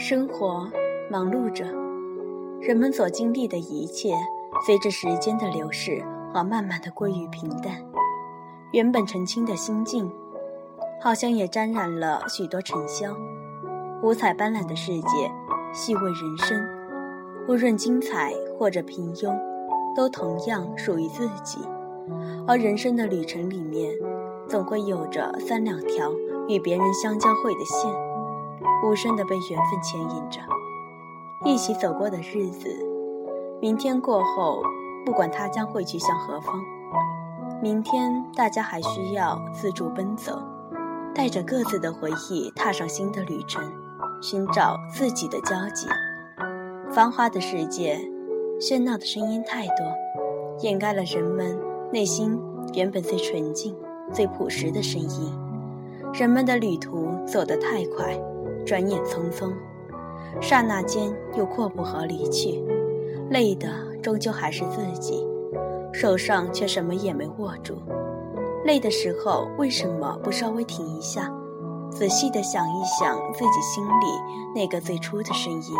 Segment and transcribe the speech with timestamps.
[0.00, 0.64] 生活
[1.10, 1.64] 忙碌着，
[2.60, 4.14] 人们所经历的一切，
[4.64, 6.00] 随着时间的流逝
[6.32, 7.84] 而慢慢的归于平淡。
[8.70, 10.08] 原本澄清的心境，
[11.02, 13.12] 好像也沾染了许多尘嚣。
[14.00, 15.32] 五彩斑斓的世界，
[15.72, 16.64] 细味人生，
[17.48, 19.36] 无论精彩或者平庸，
[19.96, 21.58] 都同样属于自己。
[22.46, 23.92] 而人生的旅程里面，
[24.46, 26.12] 总会有着三两条
[26.46, 28.07] 与别人相交汇的线。
[28.84, 30.40] 无声的被缘分牵引着，
[31.44, 32.68] 一起走过的日子，
[33.60, 34.62] 明天过后，
[35.04, 36.54] 不管它将会去向何方，
[37.62, 40.40] 明天大家还需要自助奔走，
[41.14, 43.62] 带着各自的回忆，踏上新的旅程，
[44.22, 45.86] 寻找自己的交集。
[46.90, 47.98] 繁华的世界，
[48.60, 49.86] 喧闹的声音太多，
[50.62, 51.58] 掩盖了人们
[51.92, 52.40] 内心
[52.74, 53.76] 原本最纯净、
[54.12, 55.32] 最朴实的声音。
[56.14, 58.18] 人们的旅途走得太快。
[58.64, 59.52] 转眼匆匆，
[60.40, 62.62] 刹那间又阔步和离去，
[63.30, 63.68] 累的
[64.02, 65.26] 终究还是自己，
[65.92, 67.78] 手上却什么也没握住。
[68.64, 71.32] 累的时候为什么不稍微停一下，
[71.90, 74.06] 仔细的想一想自己心里
[74.54, 75.74] 那个最初的声音？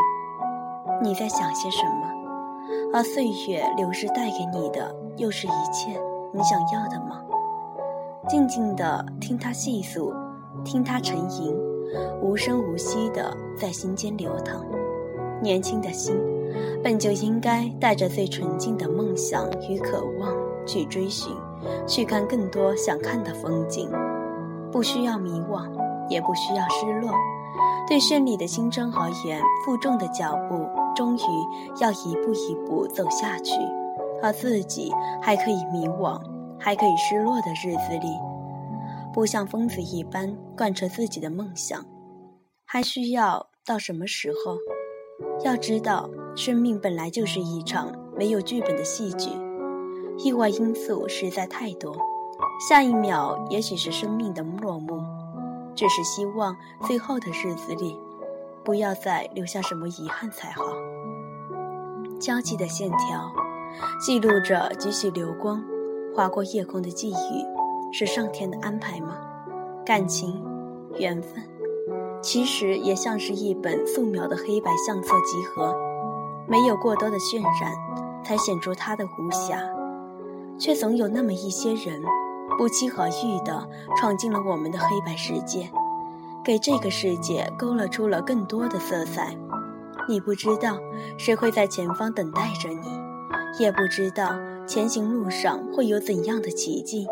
[1.03, 2.09] 你在想些什么？
[2.95, 6.01] 而岁月流逝带给你的又是一切
[6.33, 7.23] 你想要的吗？
[8.27, 10.15] 静静的听它细诉，
[10.65, 11.68] 听它沉吟。
[12.23, 14.65] 无声无息地在心间流淌，
[15.41, 16.17] 年轻的心
[16.83, 20.33] 本就应该带着最纯净的梦想与渴望
[20.67, 21.33] 去追寻，
[21.87, 23.91] 去看更多想看的风景，
[24.71, 25.69] 不需要迷惘，
[26.09, 27.11] 也不需要失落。
[27.89, 31.21] 对绚丽的青春而言，负重的脚步终于
[31.81, 33.55] 要一步一步走下去，
[34.23, 36.21] 而自己还可以迷惘，
[36.59, 38.28] 还可以失落的日子里。
[39.19, 41.85] 不像疯子一般贯彻自己的梦想，
[42.65, 44.57] 还需要到什么时候？
[45.43, 49.31] 要知道，生命本来就是一场没有剧本的戏剧，
[50.19, 51.97] 意外因素实在太多。
[52.69, 55.03] 下一秒也许是生命的落幕，
[55.75, 56.57] 只是希望
[56.87, 57.99] 最后的日子里，
[58.65, 60.63] 不要再留下什么遗憾才好。
[62.21, 63.33] 交际的线条，
[63.99, 65.61] 记录着几许流光，
[66.15, 67.58] 划过夜空的际遇。
[67.93, 69.17] 是上天的安排吗？
[69.85, 70.45] 感情、
[70.99, 71.43] 缘分，
[72.23, 75.75] 其实也像是一本素描的黑白相册集合，
[76.47, 77.73] 没有过多的渲染，
[78.23, 79.63] 才显出它的无瑕。
[80.59, 82.03] 却总有那么一些人，
[82.59, 83.67] 不期而遇的
[83.97, 85.71] 闯进了我们的黑白世界，
[86.45, 89.37] 给这个世界勾勒出了更多的色彩。
[90.09, 90.77] 你不知道
[91.17, 92.89] 谁会在前方等待着你，
[93.61, 97.07] 也不知道前行路上会有怎样的奇迹。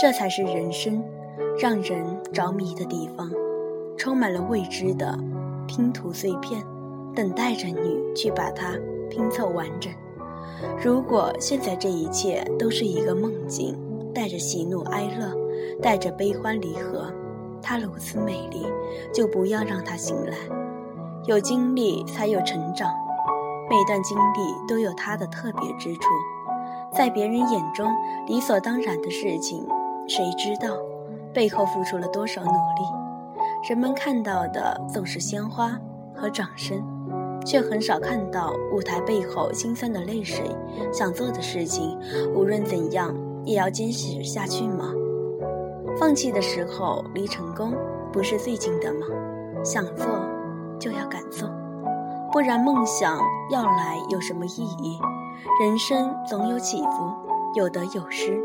[0.00, 1.02] 这才是人生
[1.58, 3.28] 让人着迷的地方，
[3.96, 5.18] 充满了未知的
[5.66, 6.64] 拼图碎片，
[7.16, 8.78] 等待着你去把它
[9.10, 9.92] 拼凑完整。
[10.80, 13.76] 如果现在这一切都是一个梦境，
[14.14, 15.36] 带着喜怒哀乐，
[15.82, 17.12] 带着悲欢离合，
[17.60, 18.64] 它如此美丽，
[19.12, 20.36] 就不要让它醒来。
[21.24, 22.88] 有经历才有成长，
[23.68, 26.02] 每段经历都有它的特别之处，
[26.94, 27.90] 在别人眼中
[28.28, 29.66] 理所当然的事情。
[30.08, 30.74] 谁知道
[31.34, 33.68] 背后付出了多少努力？
[33.68, 35.78] 人们看到的总是鲜花
[36.14, 36.82] 和掌声，
[37.44, 40.44] 却很少看到舞台背后心酸的泪水。
[40.90, 41.98] 想做的事情，
[42.34, 43.14] 无论怎样
[43.44, 44.94] 也要坚持下去吗？
[45.98, 47.74] 放弃的时候，离成功
[48.10, 49.06] 不是最近的吗？
[49.62, 50.06] 想做
[50.80, 51.46] 就要敢做，
[52.32, 53.20] 不然梦想
[53.50, 54.98] 要来有什么意义？
[55.60, 57.12] 人生总有起伏，
[57.54, 58.42] 有得有失。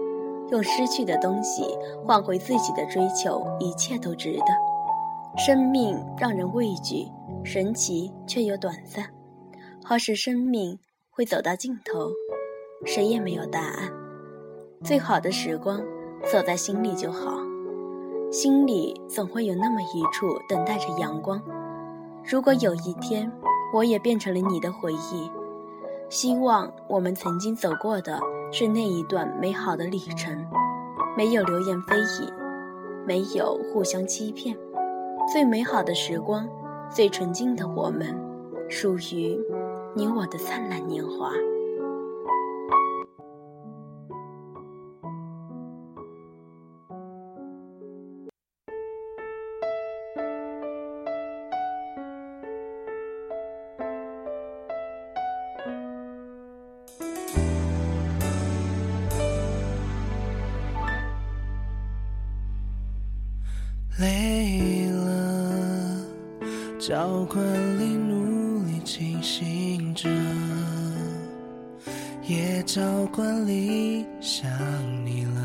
[0.53, 1.63] 用失去的东西
[2.05, 4.45] 换回自己的追求，一切都值得。
[5.35, 7.07] 生命让人畏惧，
[7.43, 9.03] 神奇却又短暂。
[9.83, 10.77] 何时生命
[11.09, 12.11] 会走到尽头，
[12.85, 13.91] 谁也没有答案。
[14.83, 15.81] 最好的时光，
[16.31, 17.39] 走在心里就好。
[18.31, 21.41] 心里总会有那么一处等待着阳光。
[22.23, 23.31] 如果有一天，
[23.73, 25.31] 我也变成了你的回忆，
[26.09, 28.19] 希望我们曾经走过的。
[28.55, 30.45] 是那一段美好的旅程，
[31.17, 32.31] 没有流言蜚语，
[33.03, 34.55] 没有互相欺骗，
[35.33, 36.47] 最美好的时光，
[36.87, 38.15] 最纯净的我们，
[38.69, 39.35] 属于
[39.95, 41.31] 你我的灿烂年华。
[66.85, 67.41] 教官，
[67.79, 70.09] 里努力清醒着，
[72.27, 74.51] 也照管里想
[75.05, 75.39] 你了。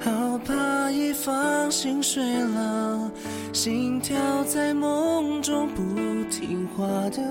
[0.00, 3.08] 好怕一放心睡了，
[3.52, 5.82] 心跳在梦中不
[6.32, 7.22] 听话的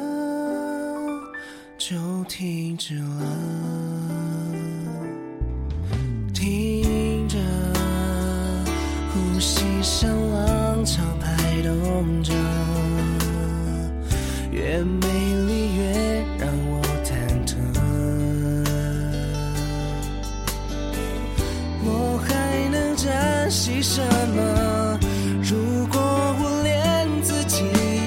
[1.78, 1.98] 就
[2.30, 3.26] 停止了，
[23.50, 24.02] 惜什
[24.36, 25.00] 么？
[25.42, 27.64] 如果我连自己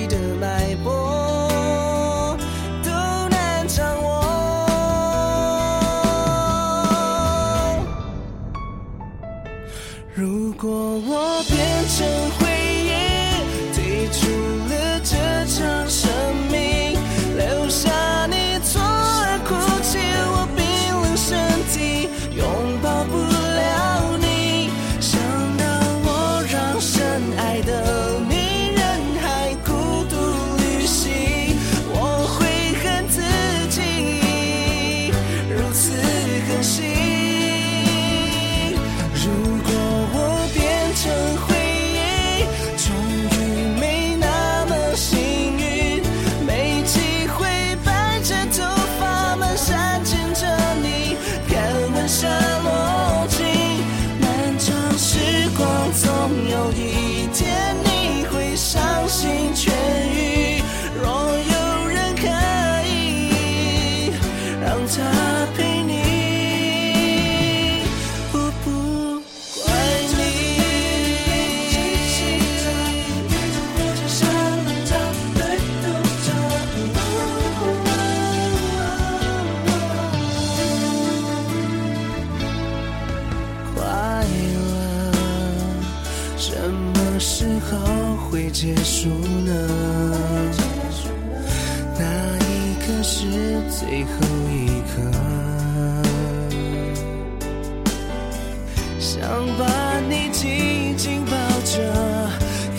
[0.07, 2.39] 的脉搏
[2.85, 2.91] 都
[3.29, 4.23] 难掌握，
[10.15, 11.59] 如果我变
[11.89, 12.07] 成
[12.39, 12.47] 回
[12.87, 12.93] 忆，
[13.75, 14.21] 退出
[14.69, 15.17] 了这
[15.47, 15.59] 场
[15.89, 16.09] 生
[27.63, 27.92] 的
[64.95, 65.01] 他
[65.57, 65.93] 陪你，
[68.31, 68.67] 不不
[69.65, 69.67] 怪
[70.09, 70.21] 你。
[83.75, 83.81] 快
[84.53, 84.55] 乐
[86.37, 87.73] 什么时候
[88.29, 89.51] 会结束呢？
[93.23, 93.29] 是
[93.71, 94.11] 最后
[94.51, 95.01] 一刻。
[98.99, 99.21] 想
[99.57, 101.31] 把你紧紧抱
[101.65, 101.79] 着，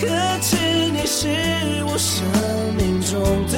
[0.02, 0.06] 可
[0.42, 0.58] 知
[0.92, 1.30] 你是
[1.86, 2.26] 我生
[2.76, 3.56] 命中的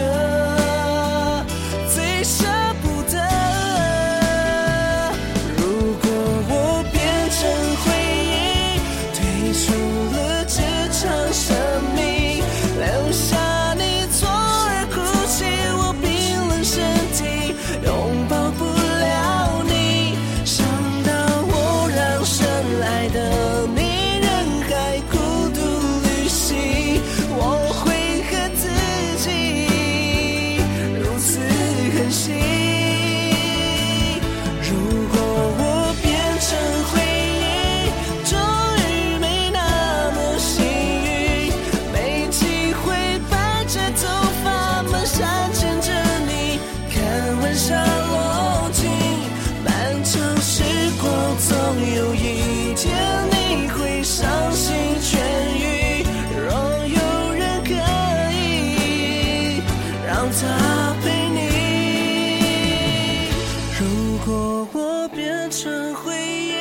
[64.36, 66.56] 果我变成回忆，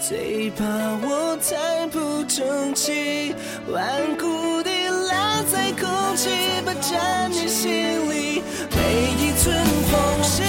[0.00, 0.64] 最怕
[1.02, 3.34] 我太不争气，
[3.68, 4.70] 顽固地
[5.08, 6.30] 赖在空气，
[6.64, 8.42] 霸占你心里
[8.74, 8.78] 每
[9.20, 9.54] 一寸
[9.90, 10.42] 缝隙